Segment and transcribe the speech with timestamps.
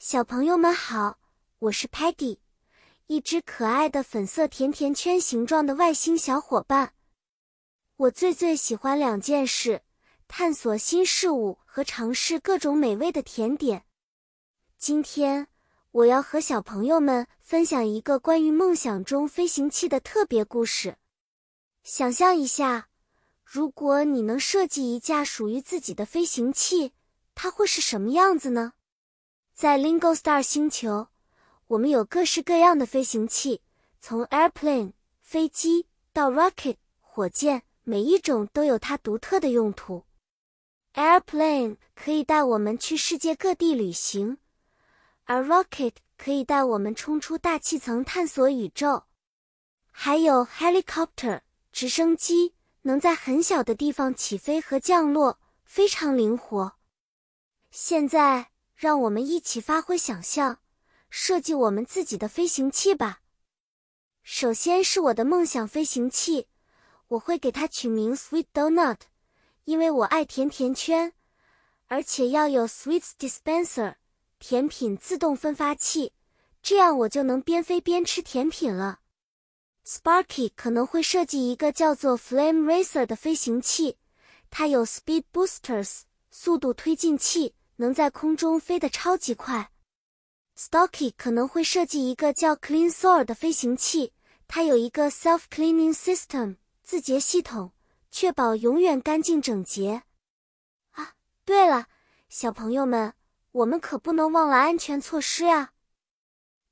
[0.00, 1.18] 小朋友们好，
[1.58, 2.38] 我是 Patty，
[3.08, 6.94] 一只可爱的粉色甜甜圈形状的外星小伙伴。
[7.96, 9.82] 我最最喜欢两件事：
[10.28, 13.86] 探索新事物和尝试各种美味的甜点。
[14.78, 15.48] 今天
[15.90, 20.96] 我要和小朋友们分享一个关于梦想中飞行器的特别故事。
[21.82, 22.88] 想象一下，
[23.42, 26.92] 如果你能设计一架属于自己的飞行器，
[27.34, 28.74] 它会是什么样子呢？
[29.58, 31.08] 在 Lingo Star 星球，
[31.66, 33.60] 我们有各式各样的飞行器，
[33.98, 40.04] 从 airplane 飞机到 rocket 火箭，每一种都有它独特的用途。
[40.94, 44.38] airplane 可以带我们去世界各地旅行，
[45.24, 49.06] 而 rocket 可以带我们冲出大气层探索宇宙。
[49.90, 51.40] 还有 helicopter
[51.72, 56.74] 直升机，能在很小的地方起飞和降落，非常灵活。
[57.72, 58.50] 现在。
[58.78, 60.60] 让我们一起发挥想象，
[61.10, 63.22] 设计我们自己的飞行器吧。
[64.22, 66.46] 首先是我的梦想飞行器，
[67.08, 68.98] 我会给它取名 Sweet Donut，
[69.64, 71.12] 因为我爱甜甜圈，
[71.88, 73.96] 而且要有 Sweet Dispenser
[74.38, 76.12] 甜品自动分发器，
[76.62, 79.00] 这样我就能边飞边吃甜品了。
[79.84, 83.96] Sparky 可能会设计一个叫做 Flame Racer 的飞行器，
[84.50, 87.56] 它有 Speed Boosters 速度推进器。
[87.78, 89.72] 能在空中飞得超级快。
[90.56, 94.12] Stocky 可能会设计一个叫 Clean Soar 的飞行器，
[94.46, 97.72] 它有一个 Self Cleaning System 自洁系统，
[98.10, 100.02] 确保永远干净整洁。
[100.90, 101.86] 啊，对了，
[102.28, 103.14] 小朋友们，
[103.52, 105.72] 我们可不能忘了安全措施啊！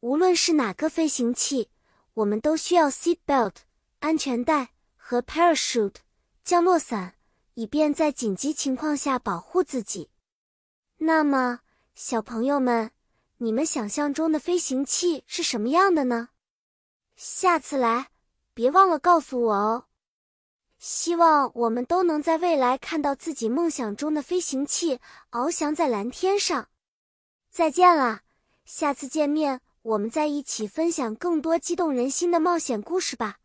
[0.00, 1.70] 无论是哪个飞行器，
[2.14, 3.54] 我们都需要 Seat Belt
[4.00, 5.96] 安全带和 Parachute
[6.42, 7.14] 降落伞，
[7.54, 10.10] 以便在紧急情况下保护自己。
[10.98, 11.60] 那么，
[11.94, 12.90] 小朋友们，
[13.38, 16.30] 你们想象中的飞行器是什么样的呢？
[17.16, 18.10] 下次来，
[18.54, 19.84] 别忘了告诉我哦。
[20.78, 25.00] 希望我们都能在未来看到自己梦想中的飞行器
[25.30, 26.68] 翱翔在蓝天上。
[27.50, 28.20] 再见了，
[28.64, 33.38] 下次见面我们再一起分享更多激动人心的冒险故事吧。